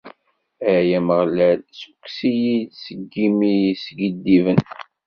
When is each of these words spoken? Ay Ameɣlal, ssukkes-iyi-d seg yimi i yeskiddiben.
Ay 0.73 0.89
Ameɣlal, 0.97 1.59
ssukkes-iyi-d 1.69 2.71
seg 2.83 2.99
yimi 3.15 3.49
i 3.57 3.65
yeskiddiben. 3.69 4.59